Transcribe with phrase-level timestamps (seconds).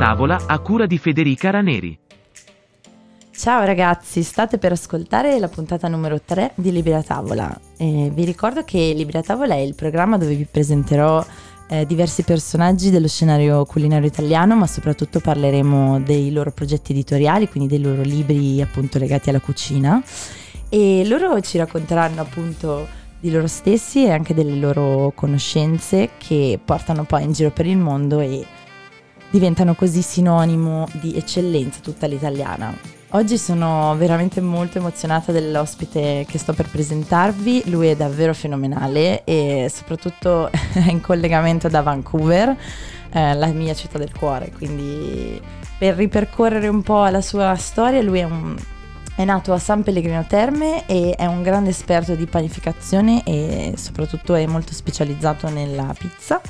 [0.00, 1.98] Tavola a cura di Federica Raneri.
[3.32, 7.54] Ciao ragazzi, state per ascoltare la puntata numero 3 di Libri a Tavola.
[7.76, 11.22] Eh, vi ricordo che Libri a Tavola è il programma dove vi presenterò
[11.68, 17.68] eh, diversi personaggi dello scenario culinario italiano, ma soprattutto parleremo dei loro progetti editoriali, quindi
[17.68, 20.02] dei loro libri appunto legati alla cucina.
[20.70, 22.88] E loro ci racconteranno appunto
[23.20, 27.76] di loro stessi e anche delle loro conoscenze che portano poi in giro per il
[27.76, 28.46] mondo e
[29.30, 32.98] diventano così sinonimo di eccellenza tutta l'italiana.
[33.14, 39.70] Oggi sono veramente molto emozionata dell'ospite che sto per presentarvi, lui è davvero fenomenale e
[39.72, 42.56] soprattutto è in collegamento da Vancouver,
[43.10, 45.40] eh, la mia città del cuore, quindi
[45.76, 48.56] per ripercorrere un po' la sua storia lui è un
[49.16, 54.34] è nato a San Pellegrino Terme e è un grande esperto di panificazione e soprattutto
[54.34, 56.40] è molto specializzato nella pizza.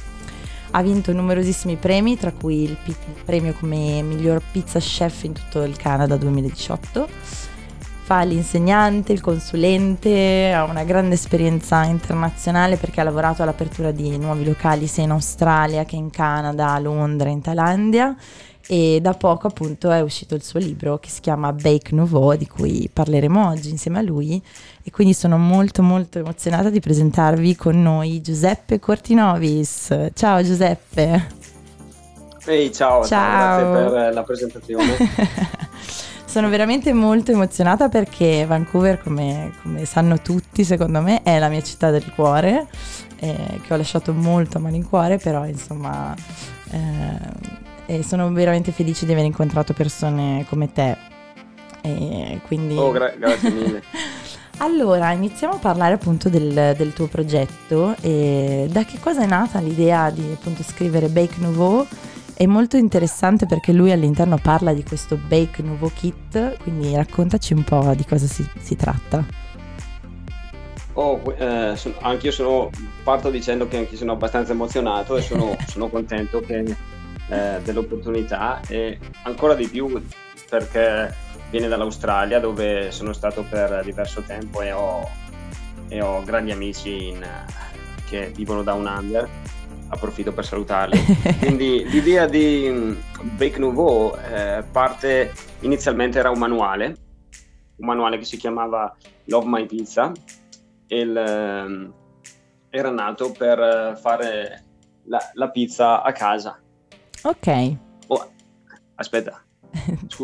[0.72, 5.62] Ha vinto numerosissimi premi, tra cui il, il premio come miglior pizza chef in tutto
[5.62, 7.08] il Canada 2018.
[8.02, 14.44] Fa l'insegnante, il consulente, ha una grande esperienza internazionale perché ha lavorato all'apertura di nuovi
[14.44, 18.16] locali sia in Australia che in Canada, a Londra, in Thailandia
[18.72, 22.46] e da poco appunto è uscito il suo libro che si chiama Bake Nouveau di
[22.46, 24.40] cui parleremo oggi insieme a lui
[24.84, 30.10] e quindi sono molto molto emozionata di presentarvi con noi Giuseppe Cortinovis.
[30.14, 31.26] Ciao Giuseppe.
[32.46, 33.72] Ehi ciao, ciao.
[33.72, 34.96] grazie per la presentazione.
[36.24, 41.60] sono veramente molto emozionata perché Vancouver, come, come, sanno tutti, secondo me, è la mia
[41.60, 42.68] città del cuore,
[43.18, 46.14] eh, che ho lasciato molto a malincuore, però insomma
[46.70, 50.96] eh, e sono veramente felice di aver incontrato persone come te.
[51.80, 52.76] E quindi...
[52.76, 53.82] Oh, gra- grazie mille.
[54.58, 59.58] allora, iniziamo a parlare appunto del, del, tuo progetto e da che cosa è nata
[59.58, 61.84] l'idea di appunto scrivere Bake Nouveau?
[62.32, 67.64] È molto interessante perché lui all'interno parla di questo Bake Nouveau Kit, quindi raccontaci un
[67.64, 69.24] po' di cosa si, si tratta.
[70.92, 72.70] Oh, eh, sono, anch'io sono,
[73.02, 76.76] parto dicendo che anch'io sono abbastanza emozionato e sono, sono contento che
[77.30, 80.02] eh, dell'opportunità e ancora di più
[80.48, 81.14] perché
[81.50, 85.08] viene dall'Australia dove sono stato per diverso tempo e ho,
[85.88, 87.26] e ho grandi amici in,
[88.08, 89.28] che vivono da un under.
[89.92, 90.96] Approfitto per salutarli.
[91.40, 92.92] Quindi l'idea di mm,
[93.36, 96.96] Bake Nouveau eh, parte inizialmente era un manuale
[97.80, 100.12] un manuale che si chiamava Love My Pizza.
[100.86, 101.90] Il, eh,
[102.68, 104.64] era nato per fare
[105.04, 106.60] la, la pizza a casa
[107.22, 107.76] Ok.
[108.06, 108.30] Oh,
[108.94, 109.42] aspetta,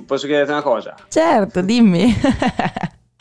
[0.07, 0.95] posso chiederti una cosa?
[1.09, 2.15] Certo, dimmi.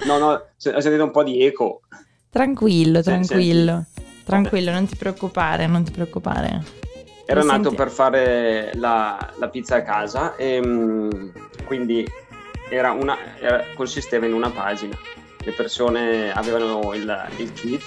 [0.05, 1.81] no, no, ho sentito un po' di eco.
[2.29, 3.85] Tranquillo, tranquillo.
[4.23, 6.63] Tranquillo, non ti preoccupare, non ti preoccupare.
[7.25, 7.75] Era Lo nato senti?
[7.75, 11.09] per fare la, la, pizza a casa e mm,
[11.65, 12.07] quindi
[12.69, 14.97] era una, era, consisteva in una pagina.
[15.39, 17.83] Le persone avevano il, il kit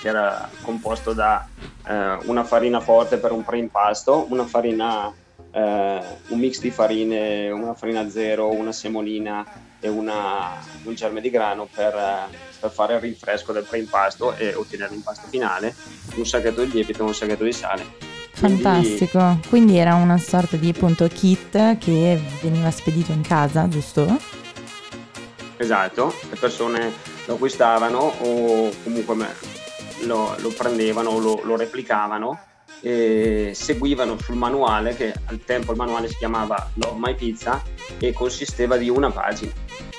[0.00, 1.46] che era composto da
[1.86, 5.12] eh, una farina forte per un preimpasto, una farina
[5.52, 9.44] eh, un mix di farine, una farina zero, una semolina
[9.80, 11.94] e una, un germe di grano per,
[12.60, 15.74] per, fare il rinfresco del preimpasto e ottenere l'impasto finale,
[16.16, 18.08] un sacchetto di lievito e un sacchetto di sale.
[18.32, 24.18] Fantastico, quindi, era una sorta di appunto kit che veniva spedito in casa, giusto?
[25.56, 26.92] Esatto, le persone
[27.26, 29.14] lo acquistavano o comunque
[30.04, 32.38] lo, lo prendevano o lo, lo replicavano
[32.82, 37.62] eh, seguivano sul manuale, che al tempo il manuale si chiamava Love My Pizza
[37.98, 39.52] e consisteva di una pagina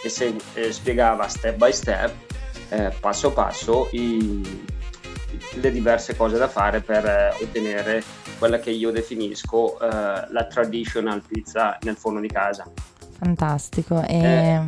[0.03, 2.14] e se, eh, spiegava step by step,
[2.70, 4.66] eh, passo passo, i,
[5.53, 8.03] le diverse cose da fare per eh, ottenere
[8.38, 12.66] quella che io definisco eh, la traditional pizza nel forno di casa.
[13.18, 14.03] Fantastico.
[14.03, 14.62] E, eh.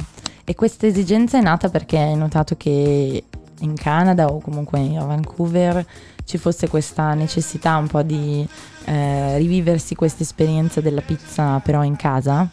[0.43, 3.23] e questa esigenza è nata perché hai notato che
[3.59, 5.85] in Canada o comunque a Vancouver
[6.25, 8.47] ci fosse questa necessità un po' di
[8.85, 12.47] eh, riviversi questa esperienza della pizza però in casa?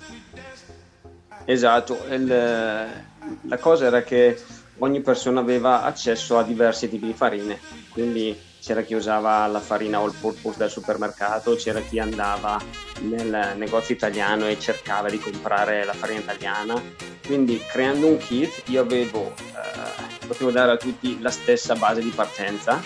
[1.44, 4.40] Esatto, Il, la cosa era che
[4.78, 7.58] ogni persona aveva accesso a diversi tipi di farine,
[7.90, 12.60] quindi c'era chi usava la farina all purpose del supermercato, c'era chi andava
[13.00, 16.80] nel negozio italiano e cercava di comprare la farina italiana,
[17.26, 22.10] quindi creando un kit io avevo, eh, potevo dare a tutti la stessa base di
[22.10, 22.80] partenza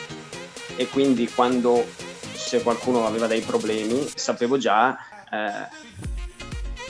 [0.77, 1.85] e quindi quando
[2.33, 4.97] se qualcuno aveva dei problemi sapevo già
[5.31, 5.93] eh,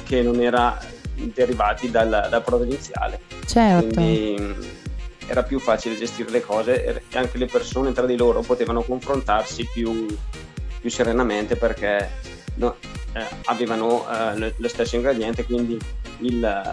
[0.05, 0.79] che non era
[1.15, 3.21] derivati dal, dal prodotto iniziale.
[3.47, 3.95] Certo.
[3.95, 4.63] Quindi mm,
[5.27, 9.69] era più facile gestire le cose e anche le persone tra di loro potevano confrontarsi
[9.73, 10.07] più,
[10.81, 12.11] più serenamente perché
[12.57, 12.77] no,
[13.15, 15.79] eh, avevano eh, lo stesso ingrediente, quindi
[16.19, 16.73] il,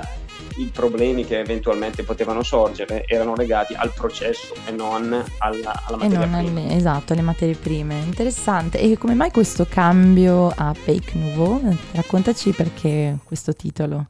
[0.62, 6.28] i problemi che eventualmente potevano sorgere erano legati al processo e non alla, alla materia
[6.28, 6.62] prima.
[6.62, 8.00] Alle, esatto, alle materie prime.
[8.00, 8.80] Interessante.
[8.80, 11.62] E come mai questo cambio a Fake Nouveau?
[11.94, 14.08] Raccontaci perché questo titolo.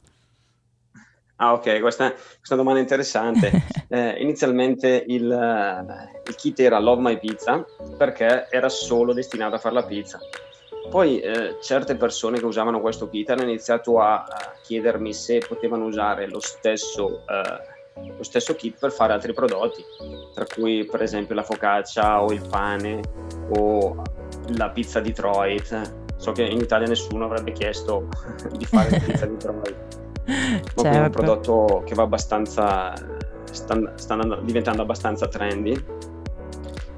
[1.36, 3.64] Ah, ok, questa, questa domanda è interessante.
[3.88, 5.24] eh, inizialmente il,
[6.26, 7.64] il, kit era Love My Pizza
[7.98, 10.20] perché era solo destinato a fare la pizza.
[10.88, 15.84] Poi eh, certe persone che usavano questo kit hanno iniziato a, a chiedermi se potevano
[15.84, 19.82] usare lo stesso, eh, lo stesso, kit per fare altri prodotti,
[20.34, 23.00] tra cui per esempio la focaccia o il pane
[23.54, 24.02] o
[24.56, 26.00] la pizza Detroit.
[26.16, 28.08] So che in Italia nessuno avrebbe chiesto
[28.52, 29.76] di fare la pizza Detroit,
[30.26, 30.88] ma certo.
[30.88, 32.92] è un prodotto che va abbastanza,
[33.50, 35.84] sta, sta diventando abbastanza trendy.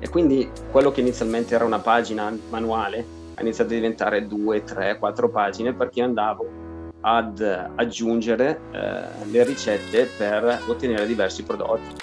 [0.00, 4.98] E quindi quello che inizialmente era una pagina manuale ha iniziato a diventare due, tre,
[4.98, 6.62] quattro pagine perché andavo
[7.00, 7.40] ad
[7.76, 12.02] aggiungere eh, le ricette per ottenere diversi prodotti.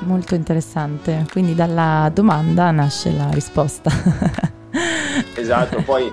[0.00, 3.90] Molto interessante, quindi dalla domanda nasce la risposta.
[5.34, 6.10] esatto, poi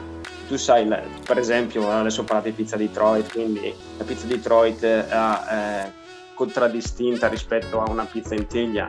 [0.48, 0.88] tu sai,
[1.26, 5.08] per esempio, adesso parlate di pizza Detroit, quindi la pizza Detroit è
[5.52, 5.92] eh,
[6.34, 8.86] contraddistinta rispetto a una pizza in teglia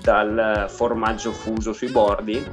[0.00, 2.44] dal formaggio fuso sui bordi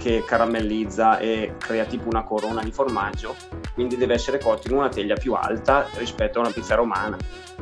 [0.00, 3.34] che caramellizza e crea tipo una corona di formaggio,
[3.74, 7.18] quindi deve essere cotto in una teglia più alta rispetto a una pizza romana.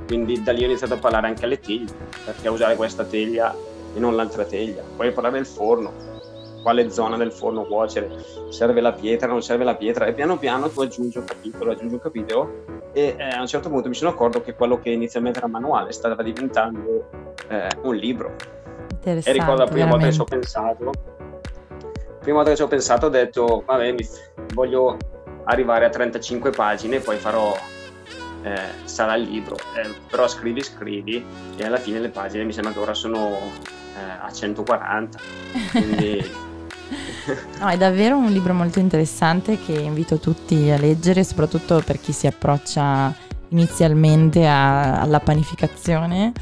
[0.07, 1.93] Quindi da lì ho iniziato a parlare anche alle teglie,
[2.25, 3.53] perché usare questa teglia
[3.93, 4.83] e non l'altra teglia.
[4.97, 5.93] Poi parlare del forno,
[6.63, 8.09] quale zona del forno cuocere,
[8.51, 11.95] serve la pietra, non serve la pietra e piano piano tu aggiungi un capitolo, aggiungi
[11.95, 15.39] un capitolo e eh, a un certo punto mi sono accorto che quello che inizialmente
[15.39, 17.09] era manuale stava diventando
[17.49, 18.37] eh, un libro.
[19.03, 19.89] E ricordo la prima veramente.
[19.89, 21.17] volta che ci ho pensato
[22.21, 23.95] prima volta che ci ho pensato ho detto, vabbè,
[24.55, 24.97] voglio
[25.45, 27.57] arrivare a 35 pagine e poi farò,
[28.43, 29.57] eh, sarà il libro.
[29.57, 31.25] Eh, però scrivi, scrivi
[31.57, 33.37] e alla fine le pagine mi sembra che ora sono
[33.97, 35.19] eh, a 140.
[35.73, 36.31] Quindi...
[37.61, 42.13] no, è davvero un libro molto interessante che invito tutti a leggere, soprattutto per chi
[42.13, 43.15] si approccia
[43.51, 46.33] inizialmente a, alla panificazione.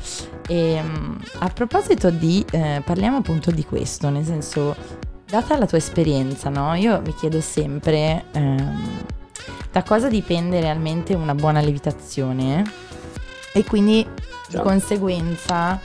[0.49, 5.78] E um, a proposito di, eh, parliamo appunto di questo, nel senso Data la tua
[5.78, 6.73] esperienza, no?
[6.75, 9.05] Io mi chiedo sempre ehm,
[9.73, 12.62] da cosa dipende realmente una buona lievitazione
[13.52, 14.44] e quindi Ciao.
[14.49, 15.81] di conseguenza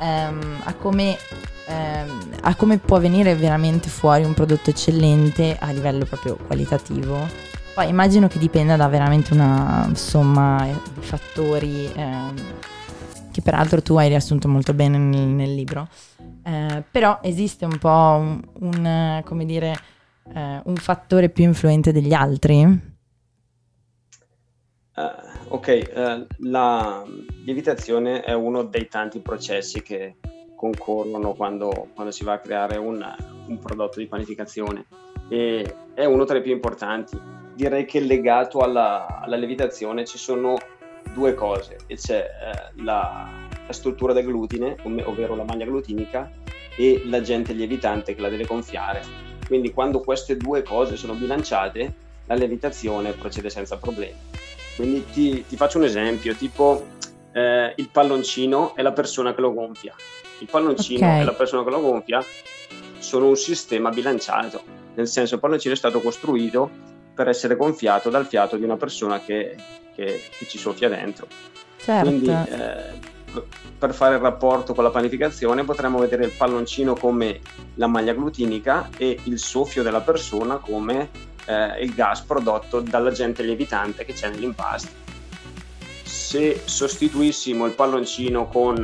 [0.00, 1.18] ehm, a, come,
[1.66, 7.28] ehm, a come può venire veramente fuori un prodotto eccellente a livello proprio qualitativo.
[7.74, 12.34] Poi immagino che dipenda da veramente una somma di fattori ehm,
[13.30, 15.86] che peraltro tu hai riassunto molto bene nel, nel libro.
[16.46, 19.74] Eh, però esiste un po' un, un come dire,
[20.32, 22.62] eh, un fattore più influente degli altri?
[24.94, 27.04] Uh, ok, uh, la
[27.44, 30.18] lievitazione è uno dei tanti processi che
[30.54, 33.04] concorrono quando, quando si va a creare un,
[33.48, 34.86] un, prodotto di panificazione
[35.28, 37.18] e è uno tra i più importanti.
[37.54, 40.56] Direi che legato alla, alla lievitazione ci sono
[41.12, 46.30] due cose, e c'è eh, la struttura del glutine, ovvero la maglia glutinica,
[46.76, 49.02] e l'agente lievitante che la deve gonfiare.
[49.46, 51.94] Quindi quando queste due cose sono bilanciate,
[52.26, 54.16] la lievitazione procede senza problemi.
[54.74, 56.86] Quindi ti, ti faccio un esempio, tipo
[57.32, 59.94] eh, il palloncino e la persona che lo gonfia.
[60.40, 61.20] Il palloncino okay.
[61.20, 62.22] e la persona che lo gonfia
[62.98, 64.62] sono un sistema bilanciato,
[64.94, 66.68] nel senso il palloncino è stato costruito
[67.14, 69.56] per essere gonfiato dal fiato di una persona che,
[69.94, 71.26] che, che ci soffia dentro.
[71.78, 72.08] Certo.
[72.08, 73.14] Quindi eh,
[73.78, 77.40] per fare il rapporto con la panificazione potremmo vedere il palloncino come
[77.74, 81.10] la maglia glutinica e il soffio della persona come
[81.46, 85.04] eh, il gas prodotto dall'agente lievitante che c'è nell'impasto.
[86.02, 88.82] Se sostituissimo il palloncino con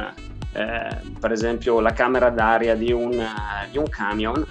[0.52, 3.26] eh, per esempio la camera d'aria di un,
[3.70, 4.44] di un camion,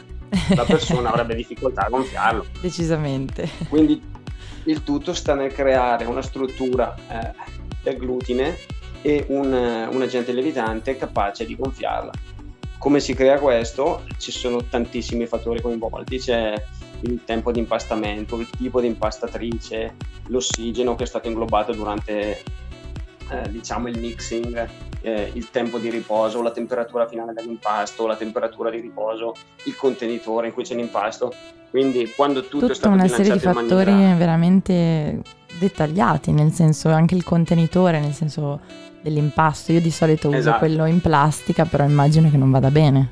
[0.56, 2.46] la persona avrebbe difficoltà a gonfiarlo.
[2.60, 3.48] Decisamente.
[3.70, 4.02] Quindi
[4.66, 7.34] il tutto sta nel creare una struttura eh,
[7.84, 8.58] del glutine
[9.02, 9.52] e un,
[9.92, 12.12] un agente levitante capace di gonfiarla.
[12.78, 14.04] Come si crea questo?
[14.18, 16.54] Ci sono tantissimi fattori coinvolti, c'è
[17.02, 19.96] il tempo di impastamento, il tipo di impastatrice,
[20.28, 22.44] l'ossigeno che è stato inglobato durante
[23.30, 24.70] eh, diciamo il mixing,
[25.02, 30.48] eh, il tempo di riposo, la temperatura finale dell'impasto, la temperatura di riposo, il contenitore
[30.48, 31.34] in cui c'è l'impasto.
[31.70, 34.16] Quindi quando tutto Tutta è stato una serie di fattori maniera...
[34.16, 35.22] veramente
[35.58, 39.72] dettagliati, nel senso anche il contenitore, nel senso dell'impasto.
[39.72, 40.60] Io di solito uso esatto.
[40.60, 43.10] quello in plastica, però immagino che non vada bene.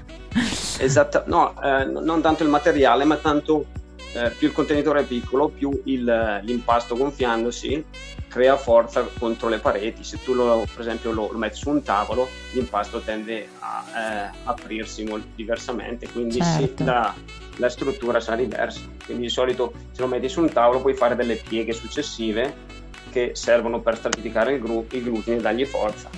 [0.78, 3.66] esatto, no, eh, non tanto il materiale, ma tanto
[4.14, 7.84] eh, più il contenitore è piccolo, più il, l'impasto gonfiandosi
[8.28, 10.02] crea forza contro le pareti.
[10.02, 14.36] Se tu lo, per esempio lo, lo metti su un tavolo, l'impasto tende a eh,
[14.44, 16.78] aprirsi molto diversamente, quindi certo.
[16.78, 17.14] sì, la,
[17.56, 18.80] la, struttura sarà diversa.
[19.04, 22.80] Quindi di solito se lo metti su un tavolo puoi fare delle pieghe successive
[23.12, 26.08] che servono per stratificare il, gru- il glutine e dargli forza.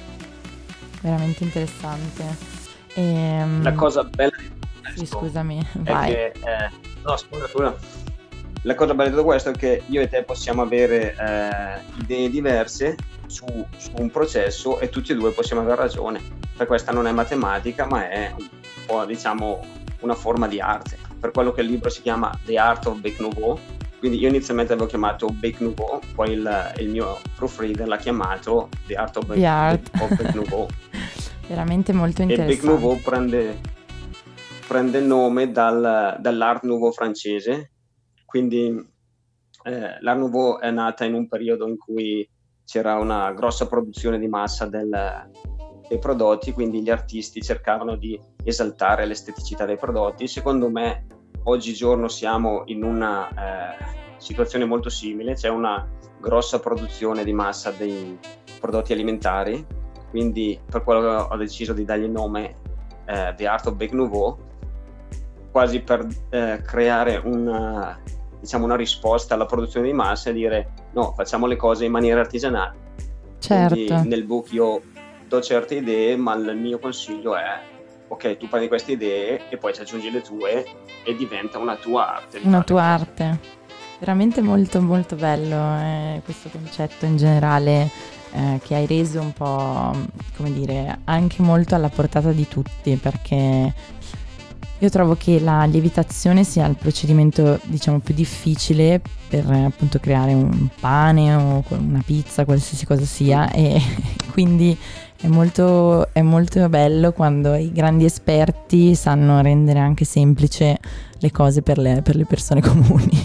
[1.02, 2.24] Veramente interessante.
[2.94, 6.12] E, ehm, la cosa bella di questo sì, scusami, vai.
[6.12, 6.70] Che, eh,
[7.02, 7.76] no, scusa, scusa
[8.66, 12.30] la cosa bella di tutto questo è che io e te possiamo avere eh, idee
[12.30, 12.96] diverse
[13.26, 13.44] su,
[13.76, 16.18] su, un processo e tutti e due possiamo avere ragione.
[16.56, 18.48] Per questa non è matematica, ma è un
[18.86, 19.60] po' diciamo
[20.00, 20.96] una forma di arte.
[21.20, 23.58] Per quello che il libro si chiama The Art of Bake Nouveau.
[24.04, 28.96] Quindi io inizialmente avevo chiamato Bake Nouveau, poi il, il mio proofreader l'ha chiamato The
[28.96, 29.90] Art of, The Art.
[29.98, 30.66] of Bake Nouveau.
[31.48, 32.52] Veramente molto interessante.
[32.52, 33.60] E Bake Nouveau prende,
[34.68, 37.70] prende nome dal, dall'Art Nouveau francese,
[38.26, 38.78] quindi
[39.62, 42.28] eh, l'Art Nouveau è nata in un periodo in cui
[42.62, 45.30] c'era una grossa produzione di massa del,
[45.88, 50.28] dei prodotti, quindi gli artisti cercavano di esaltare l'esteticità dei prodotti.
[50.28, 51.06] Secondo me
[51.44, 53.84] oggigiorno siamo in una eh,
[54.16, 55.86] situazione molto simile, c'è una
[56.20, 58.18] grossa produzione di massa dei
[58.60, 59.64] prodotti alimentari,
[60.10, 62.54] quindi per quello ho deciso di dargli il nome
[63.06, 64.36] eh, The Art of Bake Nouveau,
[65.50, 68.00] quasi per eh, creare una,
[68.40, 72.20] diciamo, una risposta alla produzione di massa e dire no, facciamo le cose in maniera
[72.20, 72.82] artigianale.
[73.38, 73.74] Certo.
[73.74, 74.80] Quindi nel book io
[75.28, 77.72] do certe idee, ma il mio consiglio è
[78.08, 80.64] ok, tu prendi queste idee e poi ci aggiungi le tue
[81.02, 82.40] e diventa una tua arte.
[82.42, 83.38] Una tua arte.
[83.98, 87.90] Veramente molto molto bello eh, questo concetto in generale
[88.32, 89.96] eh, che hai reso un po',
[90.36, 93.72] come dire, anche molto alla portata di tutti perché
[94.84, 100.68] io trovo che la lievitazione sia il procedimento, diciamo, più difficile per appunto creare un
[100.78, 103.80] pane o una pizza, qualsiasi cosa sia, e
[104.32, 104.76] quindi
[105.24, 110.78] è molto, è molto bello quando i grandi esperti sanno rendere anche semplice
[111.18, 113.22] le cose per le, per le persone comuni.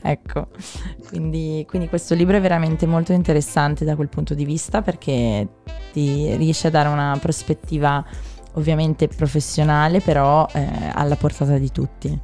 [0.00, 0.46] ecco,
[1.08, 5.46] quindi, quindi, questo libro è veramente molto interessante da quel punto di vista perché
[5.92, 8.02] ti riesce a dare una prospettiva
[8.54, 12.18] ovviamente professionale, però eh, alla portata di tutti.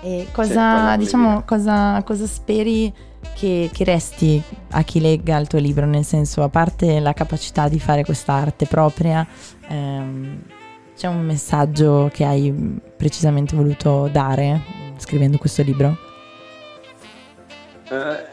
[0.00, 2.90] E cosa, diciamo, cosa, cosa speri
[3.36, 5.84] che, che, resti a chi legga il tuo libro?
[5.84, 9.26] Nel senso, a parte la capacità di fare quest'arte propria,
[9.68, 10.42] ehm,
[10.96, 14.62] c'è un messaggio che hai precisamente voluto dare
[14.96, 15.96] scrivendo questo libro?
[17.90, 18.24] Eh,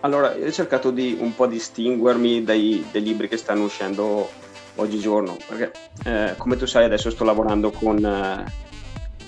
[0.00, 4.28] allora, io ho cercato di un po' distinguermi dai, dai libri che stanno uscendo
[4.74, 5.72] oggigiorno, perché
[6.04, 8.44] eh, come tu sai adesso sto lavorando con, eh,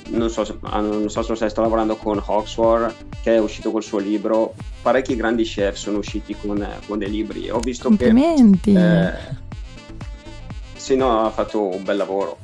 [0.09, 3.39] non, so se, ah, non so se lo sai, sto lavorando con Hawkswar che è
[3.39, 7.89] uscito col suo libro, parecchi grandi chef sono usciti con, con dei libri, ho visto
[7.89, 8.73] Complimenti.
[8.73, 9.09] che...
[9.09, 9.15] Eh,
[10.75, 12.39] sì, no, ha fatto un bel lavoro.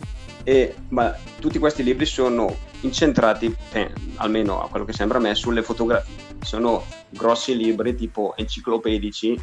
[0.44, 5.34] E, ma tutti questi libri sono incentrati, eh, almeno a quello che sembra a me,
[5.34, 6.14] sulle fotografie.
[6.40, 9.36] Sono grossi libri tipo enciclopedici,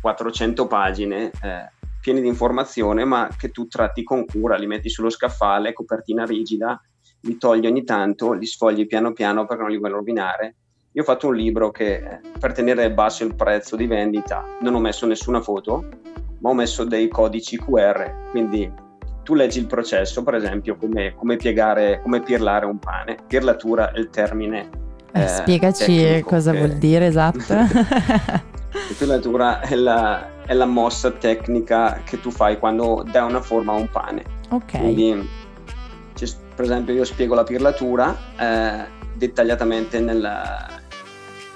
[0.00, 5.10] 400 pagine, eh, pieni di informazione, ma che tu tratti con cura, li metti sullo
[5.10, 6.80] scaffale, copertina rigida,
[7.20, 10.54] li togli ogni tanto, li sfogli piano piano perché non li vuoi rovinare.
[10.92, 14.80] Io ho fatto un libro che per tenere basso il prezzo di vendita non ho
[14.80, 15.86] messo nessuna foto,
[16.40, 18.70] ma ho messo dei codici QR, quindi
[19.22, 23.16] tu leggi il processo, per esempio, come, come piegare, come pirlare un pane.
[23.26, 24.70] Pirlatura è il termine.
[25.12, 26.56] Eh, eh, spiegaci cosa che...
[26.56, 27.54] vuol dire esatto.
[28.96, 33.76] pirlatura è la, è la mossa tecnica che tu fai quando dai una forma a
[33.76, 34.24] un pane.
[34.48, 34.78] Ok.
[34.78, 35.28] Quindi,
[36.58, 38.84] per esempio, io spiego la pirlatura eh,
[39.14, 40.28] dettagliatamente nel,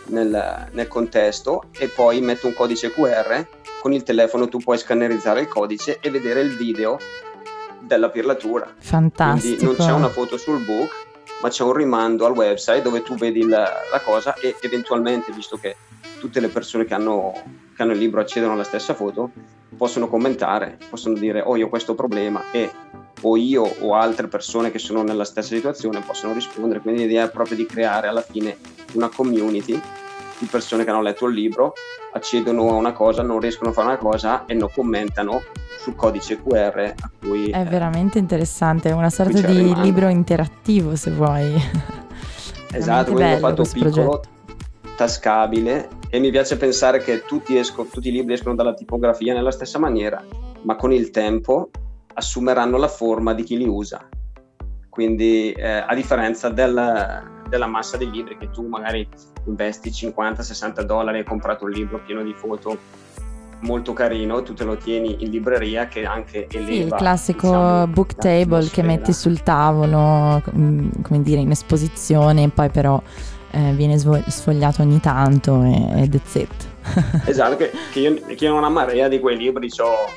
[0.04, 3.44] nel, nel, contesto e poi metto un codice QR.
[3.80, 7.00] Con il telefono tu puoi scannerizzare il codice e vedere il video
[7.80, 8.72] della pirlatura.
[8.78, 9.56] Fantastico.
[9.56, 10.92] Quindi non c'è una foto sul book,
[11.42, 15.56] ma c'è un rimando al website dove tu vedi la, la cosa e eventualmente, visto
[15.56, 15.78] che
[16.20, 17.32] tutte le persone che hanno,
[17.74, 19.32] che hanno il libro accedono alla stessa foto,
[19.76, 22.70] possono commentare, possono dire oh io ho questo problema e
[23.22, 27.30] o io o altre persone che sono nella stessa situazione possono rispondere, quindi l'idea è
[27.30, 28.56] proprio di creare alla fine
[28.92, 29.80] una community
[30.38, 31.72] di persone che hanno letto il libro,
[32.12, 35.42] accedono a una cosa, non riescono a fare una cosa e non commentano
[35.78, 37.50] sul codice QR a cui...
[37.50, 41.54] È eh, veramente interessante, è una sorta di libro interattivo se vuoi.
[42.72, 44.22] esatto, quindi ho fatto piccolo, progetto.
[44.96, 49.50] tascabile e mi piace pensare che tutti, esco, tutti i libri escono dalla tipografia nella
[49.50, 50.22] stessa maniera,
[50.60, 51.70] ma con il tempo
[52.12, 54.06] assumeranno la forma di chi li usa.
[54.90, 59.08] Quindi, eh, a differenza del, della massa dei libri che tu magari
[59.46, 62.76] investi 50-60 dollari e hai comprato un libro pieno di foto
[63.60, 67.86] molto carino, tu te lo tieni in libreria che anche eleva sì, il classico diciamo,
[67.86, 73.00] book table che metti sul tavolo, mm, come dire, in esposizione, poi però
[73.52, 76.70] eh, viene sfogliato ogni tanto e, ed that's it.
[77.26, 80.08] esatto, che, che, io, che io ho una marea di quei libri, ho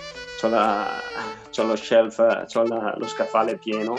[1.63, 2.63] lo shelf, ho
[2.97, 3.95] lo scaffale pieno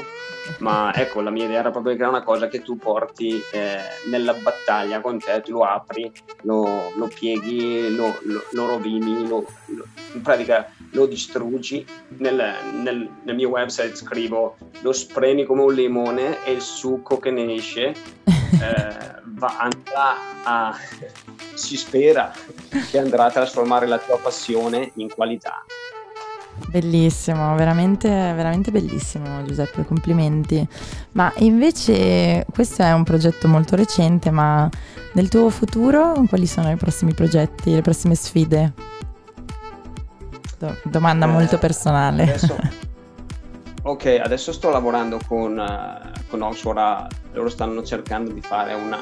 [0.59, 3.79] ma ecco la mia idea era proprio che era una cosa che tu porti eh,
[4.09, 6.11] nella battaglia con te, tu lo apri,
[6.43, 11.85] lo, lo pieghi, lo, lo, lo rovini, in pratica lo distruggi.
[12.19, 17.31] Nel, nel, nel, mio website scrivo lo spremi come un limone e il succo che
[17.31, 17.95] ne esce
[18.53, 20.77] eh, va, andrà a,
[21.55, 22.33] si spera
[22.91, 25.65] che andrà a trasformare la tua passione in qualità.
[26.69, 30.67] Bellissimo, veramente, veramente bellissimo Giuseppe, complimenti.
[31.13, 34.69] Ma invece questo è un progetto molto recente, ma
[35.13, 38.73] nel tuo futuro quali sono i prossimi progetti, le prossime sfide?
[40.59, 42.23] Do- domanda eh, molto personale.
[42.23, 42.57] Adesso,
[43.83, 48.99] ok, adesso sto lavorando con, uh, con Oxford, loro stanno cercando di fare una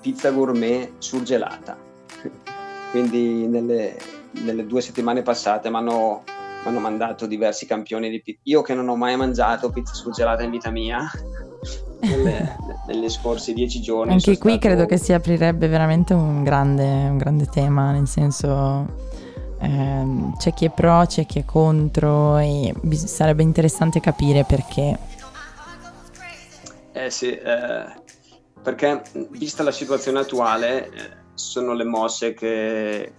[0.00, 1.76] pizza gourmet surgelata.
[2.90, 3.96] Quindi nelle,
[4.44, 6.24] nelle due settimane passate mi hanno
[6.64, 8.40] hanno mandato diversi campioni di pizza.
[8.44, 11.08] Io che non ho mai mangiato pizza surgelata in vita mia,
[12.00, 14.12] nelle, negli scorsi dieci giorni.
[14.12, 14.66] Anche qui stato...
[14.66, 18.86] credo che si aprirebbe veramente un grande, un grande tema, nel senso
[19.60, 25.07] ehm, c'è chi è pro, c'è chi è contro e bis- sarebbe interessante capire perché.
[26.98, 27.84] Eh sì, eh,
[28.60, 33.12] perché vista la situazione attuale eh, sono le mosse che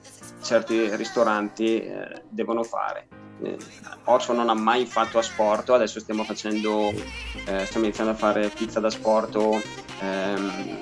[0.44, 3.08] certi ristoranti eh, devono fare.
[3.42, 3.58] Eh,
[4.04, 8.50] Oxford non ha mai fatto a sporto, adesso stiamo facendo, eh, stiamo iniziando a fare
[8.50, 9.62] pizza da sporto,
[10.02, 10.82] ehm,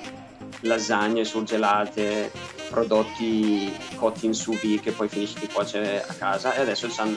[0.62, 2.32] lasagne surgelate,
[2.68, 6.52] prodotti cotti in sous vide che poi finisci di cuocere a casa.
[6.52, 7.16] E adesso nel,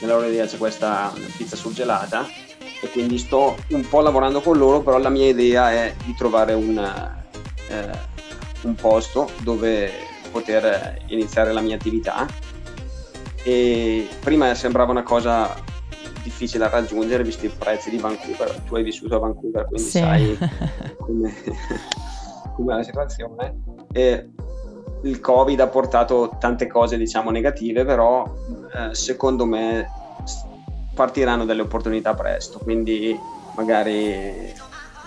[0.00, 2.41] nella loro c'è questa pizza surgelata
[2.82, 6.52] e quindi sto un po' lavorando con loro, però la mia idea è di trovare
[6.52, 6.76] un,
[7.68, 7.90] eh,
[8.62, 9.88] un posto dove
[10.32, 12.26] poter iniziare la mia attività.
[13.44, 15.54] E prima sembrava una cosa
[16.24, 18.50] difficile da raggiungere visti i prezzi di Vancouver.
[18.66, 19.98] Tu hai vissuto a Vancouver quindi sì.
[19.98, 20.36] sai
[20.98, 21.34] come,
[22.56, 23.60] come è la situazione.
[23.92, 24.28] E
[25.02, 28.24] il covid ha portato tante cose diciamo negative però
[28.74, 29.88] eh, secondo me
[30.94, 33.18] partiranno delle opportunità presto quindi
[33.54, 34.52] magari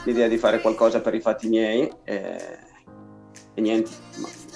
[0.05, 2.57] l'idea di fare qualcosa per i fatti miei e,
[3.53, 3.91] e niente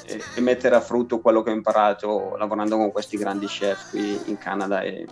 [0.05, 4.19] e, e, mettere a frutto quello che ho imparato lavorando con questi grandi chef qui
[4.25, 5.05] in Canada e,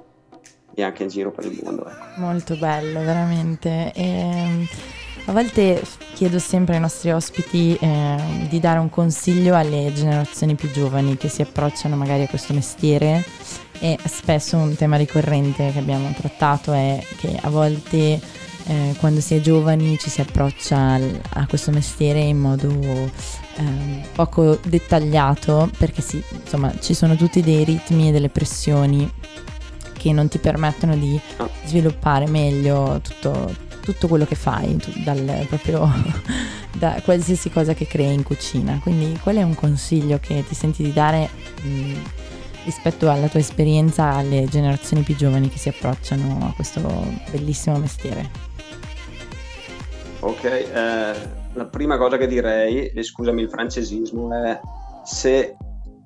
[0.74, 1.88] e anche in giro per il mondo.
[1.88, 2.20] Ecco.
[2.20, 3.92] Molto bello, veramente.
[3.94, 4.68] Ehm,
[5.26, 5.82] a volte
[6.14, 11.28] chiedo sempre ai nostri ospiti eh, di dare un consiglio alle generazioni più giovani che
[11.28, 13.26] si approcciano magari a questo mestiere
[13.80, 18.20] e spesso un tema ricorrente che abbiamo trattato è che a volte
[18.68, 24.06] eh, quando si è giovani ci si approccia al, a questo mestiere in modo eh,
[24.14, 29.10] poco dettagliato perché sì, insomma ci sono tutti dei ritmi e delle pressioni
[29.94, 31.20] che non ti permettono di
[31.66, 35.92] sviluppare meglio tutto, tutto quello che fai, dal, proprio
[36.78, 38.80] da qualsiasi cosa che crei in cucina.
[38.82, 41.30] Quindi qual è un consiglio che ti senti di dare
[41.62, 41.94] mh,
[42.68, 46.82] rispetto alla tua esperienza alle generazioni più giovani che si approcciano a questo
[47.32, 48.30] bellissimo mestiere?
[50.20, 50.66] Ok, eh,
[51.54, 54.60] la prima cosa che direi, e scusami il francesismo, è
[55.06, 55.56] se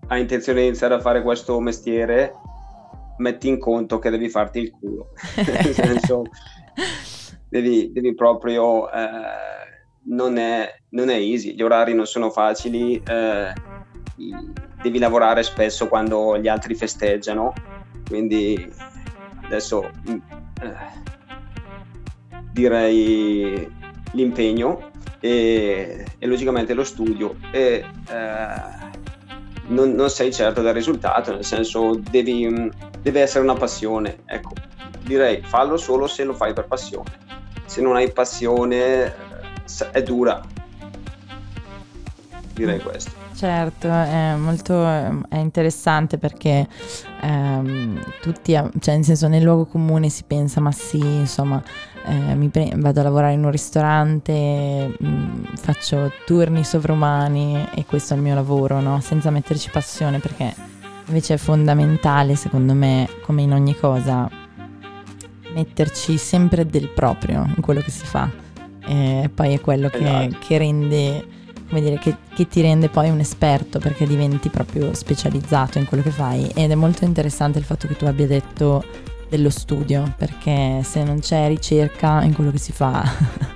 [0.08, 2.32] hai intenzione di iniziare a fare questo mestiere,
[3.18, 5.14] metti in conto che devi farti il culo.
[5.36, 6.22] Nel senso,
[7.50, 8.88] devi, devi proprio...
[8.92, 9.70] Eh,
[10.04, 13.54] non, è, non, è, easy, gli orari non sono facili, eh,
[14.16, 17.54] devi lavorare spesso quando gli altri festeggiano,
[18.08, 18.72] quindi
[19.44, 20.74] adesso eh,
[22.52, 23.70] direi
[24.12, 28.80] l'impegno e, e logicamente lo studio e eh,
[29.68, 34.20] non, non, sei certo del risultato, nel senso devi, deve essere una passione.
[34.26, 34.54] Ecco,
[35.04, 37.30] direi fallo solo se lo fai per passione.
[37.66, 40.42] Se non hai passione eh, è dura.
[42.54, 42.82] Direi mm.
[42.82, 43.21] questo.
[43.42, 44.86] Certo, è molto
[45.28, 46.68] è interessante perché
[47.22, 51.60] ehm, tutti, cioè nel senso nel luogo comune si pensa ma sì, insomma,
[52.06, 58.14] eh, pre- vado a lavorare in un ristorante, mh, mm, faccio turni sovrumani e questo
[58.14, 59.00] è il mio lavoro, no?
[59.02, 60.54] senza metterci passione perché
[61.08, 64.30] invece è fondamentale secondo me, come in ogni cosa,
[65.56, 68.30] metterci sempre del proprio in quello che si fa.
[68.86, 70.46] e poi è quello che, Esatto.
[70.46, 71.26] che rende,
[71.72, 76.04] come dire, che, che ti rende poi un esperto perché diventi proprio specializzato in quello
[76.04, 76.52] che fai.
[76.54, 78.84] Ed è molto interessante il fatto che tu abbia detto
[79.30, 83.02] dello studio perché se non c'è ricerca in quello che si fa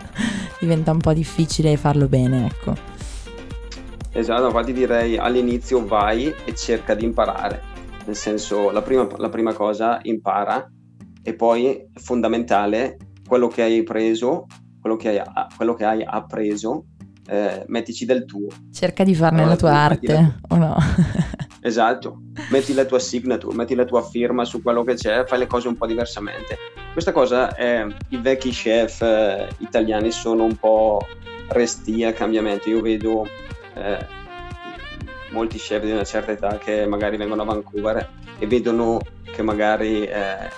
[0.57, 2.73] diventa un po' difficile farlo bene, ecco.
[4.13, 7.61] Esatto, infatti direi all'inizio vai e cerca di imparare,
[8.05, 10.65] nel senso la prima, la prima cosa impara.
[11.21, 12.97] E poi fondamentale
[13.27, 14.45] quello che hai preso,
[14.79, 15.21] quello che hai,
[15.57, 16.85] quello che hai appreso,
[17.27, 18.47] eh, mettici del tuo.
[18.71, 20.77] Cerca di farne Allora, la tua tu arte, metti o no?
[21.65, 25.47] Esatto, metti la tua signature, metti la tua firma su quello che c'è, fai le
[25.47, 26.57] cose un po' diversamente.
[26.93, 30.99] Questa cosa eh, i vecchi chef eh, italiani sono un po'
[31.47, 32.69] resti al cambiamento.
[32.69, 33.27] Io vedo
[33.73, 33.97] eh,
[35.31, 40.05] molti chef di una certa età che magari vengono a Vancouver e vedono che magari
[40.05, 40.49] eh,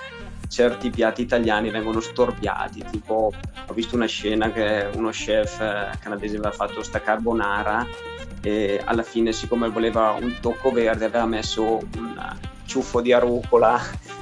[0.48, 3.32] certi piatti italiani vengono storpiati, tipo
[3.66, 7.86] ho visto una scena che uno chef eh, canadese aveva fatto sta carbonara
[8.40, 13.80] e alla fine siccome voleva un tocco verde aveva messo un ciuffo di rucola,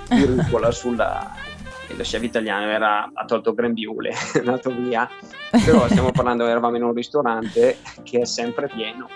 [0.08, 1.44] di rucola sulla
[1.88, 5.08] e lo chef italiano era, ha tolto grembiule, è andato via.
[5.50, 9.08] Però stiamo parlando eravamo in un ristorante che è sempre pieno.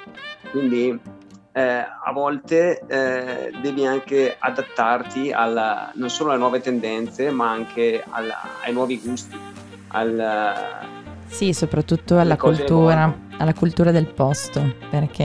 [0.51, 0.99] Quindi
[1.53, 8.05] eh, a volte eh, devi anche adattarti alla, non solo alle nuove tendenze ma anche
[8.09, 9.37] alla, ai nuovi gusti
[9.89, 10.87] al,
[11.27, 15.25] Sì, soprattutto alla cultura, alla cultura del posto, perché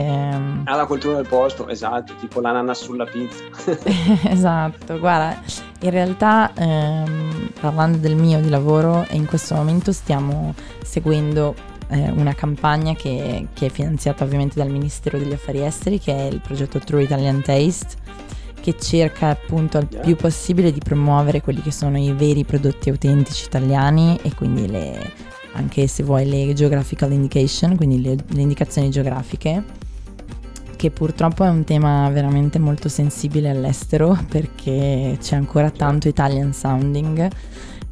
[0.64, 3.44] alla cultura del posto esatto tipo l'ananas sulla pizza.
[4.28, 5.38] Esatto, guarda,
[5.80, 11.54] in realtà ehm, parlando del mio di lavoro, in questo momento stiamo seguendo
[11.88, 16.24] eh, una campagna che, che è finanziata ovviamente dal Ministero degli Affari Esteri, che è
[16.24, 17.96] il progetto True Italian Taste,
[18.60, 23.44] che cerca appunto il più possibile di promuovere quelli che sono i veri prodotti autentici
[23.46, 25.12] italiani e quindi le,
[25.52, 29.62] anche se vuoi le geographical indication, quindi le, le indicazioni geografiche,
[30.76, 37.28] che purtroppo è un tema veramente molto sensibile all'estero perché c'è ancora tanto Italian sounding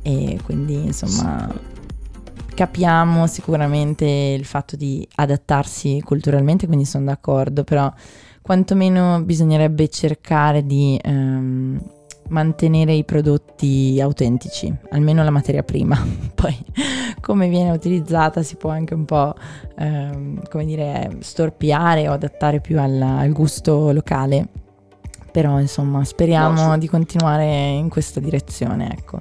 [0.03, 1.73] e quindi insomma
[2.55, 7.93] capiamo sicuramente il fatto di adattarsi culturalmente, quindi sono d'accordo, però
[8.43, 11.81] quantomeno bisognerebbe cercare di ehm,
[12.29, 15.99] mantenere i prodotti autentici, almeno la materia prima.
[16.35, 16.57] Poi
[17.21, 19.35] come viene utilizzata si può anche un po'
[19.79, 24.49] ehm, come dire storpiare o adattare più alla- al gusto locale.
[25.33, 29.21] Però insomma speriamo No, su- di continuare in questa direzione, ecco.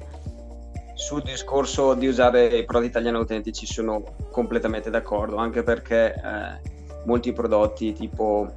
[0.95, 6.69] Sul discorso di usare i prodotti italiani autentici sono completamente d'accordo, anche perché eh,
[7.05, 8.53] molti prodotti tipo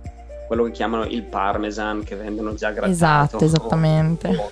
[0.47, 2.93] quello che chiamano il parmesan che vendono già grattato.
[2.93, 4.29] Esatto, o- esattamente.
[4.29, 4.51] o-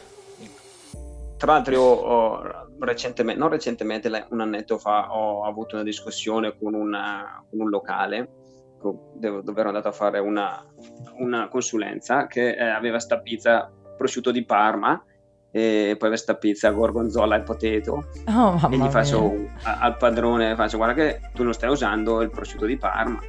[1.37, 2.43] tra l'altro io ho
[2.81, 8.29] recentemente, non recentemente, un annetto fa ho avuto una discussione con, una- con un locale
[8.81, 10.63] dove ero andato a fare una,
[11.19, 15.03] una consulenza che eh, aveva sta pizza prosciutto di Parma
[15.57, 19.79] e poi aveva sta pizza gorgonzola e potato Oh, e gli faccio mia.
[19.79, 23.21] al padrone faccio guarda che tu non stai usando il prosciutto di Parma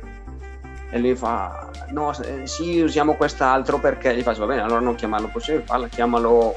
[0.89, 4.95] e lui fa no eh, sì usiamo quest'altro perché gli faccio va bene allora non
[4.95, 6.55] chiamarlo prosciutto di Parma chiamalo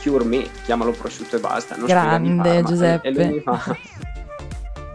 [0.00, 3.08] cure me chiamalo prosciutto e basta Grande, Parma." E- Giuseppe.
[3.08, 3.60] e lui mi fa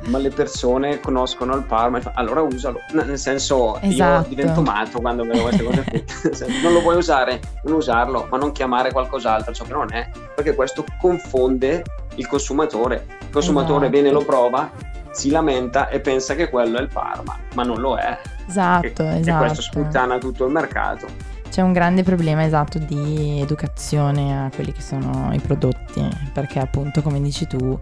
[0.08, 4.30] ma le persone conoscono il Parma e allora usalo nel senso Esatto.
[4.30, 6.04] io divento matto quando vedo queste cose qui
[6.62, 10.56] non lo vuoi usare non usarlo ma non chiamare qualcos'altro ciò che non è perché
[10.56, 11.84] questo confonde
[12.16, 13.92] il consumatore il consumatore Esatto.
[13.92, 14.70] viene lo prova
[15.12, 19.16] si lamenta e pensa che quello è il Parma ma non lo è Esatto, e,
[19.16, 19.38] e esatto.
[19.40, 21.08] questo sputtana tutto il mercato
[21.50, 27.02] C'è un grande problema esatto di educazione a quelli che sono i prodotti, perché appunto
[27.04, 27.80] come dici tu,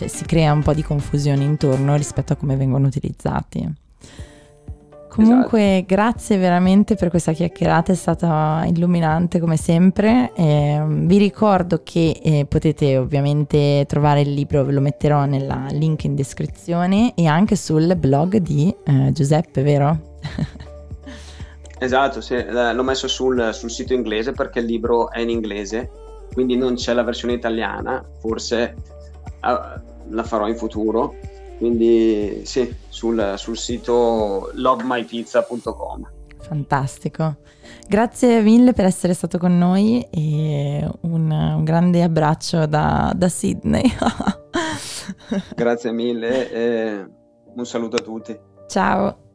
[0.00, 3.70] cioè, si crea un po' di confusione intorno rispetto a come vengono utilizzati.
[5.10, 5.94] Comunque Esatto.
[5.94, 10.32] grazie veramente per questa chiacchierata, è stata illuminante come sempre.
[10.34, 16.04] Ehm, vi ricordo che eh, potete ovviamente trovare il libro, ve lo metterò nella link
[16.04, 20.16] in descrizione e anche sul blog di eh, Giuseppe, vero?
[21.78, 25.90] esatto sì, eh, l'ho messo sul, sul sito inglese perché il libro è in inglese
[26.32, 28.74] quindi non c'è la versione italiana forse
[29.42, 31.14] eh, la farò in futuro
[31.58, 37.36] quindi sì sul, sul sito lovemypizza.com Fantastico.
[37.86, 43.84] Grazie mille per essere stato con noi e un, un grande abbraccio da, da Sydney.
[45.54, 47.06] grazie mille e
[47.54, 49.29] un saluto a tutti Ciao.